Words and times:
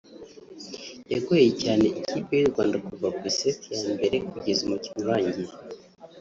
yagoye 1.13 1.47
cyane 1.61 1.85
ikipe 2.01 2.33
y’u 2.37 2.49
Rwanda 2.51 2.77
kuva 2.85 3.07
ku 3.15 3.21
iseti 3.31 3.67
ya 3.73 3.83
mbere 3.93 4.15
kugeza 4.31 4.61
umukino 4.63 4.97
urangiye 5.03 5.51